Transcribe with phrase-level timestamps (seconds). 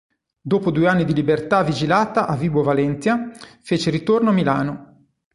[0.41, 3.29] Dopo due anni di libertà vigilata a Vibo Valentia
[3.61, 5.05] fece ritorno a Milano.